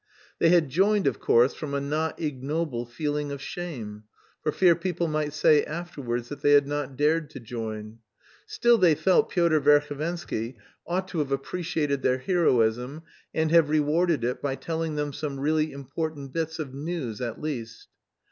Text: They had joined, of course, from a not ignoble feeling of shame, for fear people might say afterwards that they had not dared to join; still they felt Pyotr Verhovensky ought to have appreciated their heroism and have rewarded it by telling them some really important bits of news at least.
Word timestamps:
They 0.39 0.49
had 0.49 0.69
joined, 0.69 1.05
of 1.05 1.19
course, 1.19 1.53
from 1.53 1.75
a 1.75 1.79
not 1.79 2.19
ignoble 2.19 2.87
feeling 2.87 3.31
of 3.31 3.39
shame, 3.39 4.05
for 4.41 4.51
fear 4.51 4.73
people 4.75 5.07
might 5.07 5.31
say 5.31 5.63
afterwards 5.63 6.29
that 6.29 6.41
they 6.41 6.53
had 6.53 6.67
not 6.67 6.97
dared 6.97 7.29
to 7.29 7.39
join; 7.39 7.99
still 8.47 8.79
they 8.79 8.95
felt 8.95 9.29
Pyotr 9.29 9.61
Verhovensky 9.61 10.55
ought 10.87 11.07
to 11.09 11.19
have 11.19 11.31
appreciated 11.31 12.01
their 12.01 12.17
heroism 12.17 13.03
and 13.31 13.51
have 13.51 13.69
rewarded 13.69 14.23
it 14.23 14.41
by 14.41 14.55
telling 14.55 14.95
them 14.95 15.13
some 15.13 15.39
really 15.39 15.71
important 15.71 16.33
bits 16.33 16.57
of 16.57 16.73
news 16.73 17.21
at 17.21 17.39
least. 17.39 17.87